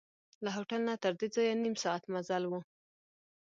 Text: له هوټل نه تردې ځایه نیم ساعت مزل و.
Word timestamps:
له 0.43 0.49
هوټل 0.55 0.81
نه 0.89 0.95
تردې 1.03 1.27
ځایه 1.35 1.53
نیم 1.63 1.75
ساعت 1.83 2.03
مزل 2.13 2.43
و. 2.47 2.53